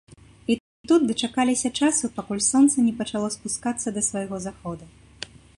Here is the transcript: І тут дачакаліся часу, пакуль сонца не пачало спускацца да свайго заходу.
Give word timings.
І 0.53 0.55
тут 0.91 1.05
дачакаліся 1.11 1.71
часу, 1.81 2.11
пакуль 2.17 2.43
сонца 2.49 2.87
не 2.89 2.97
пачало 3.03 3.29
спускацца 3.39 3.87
да 3.99 4.07
свайго 4.11 4.45
заходу. 4.51 4.85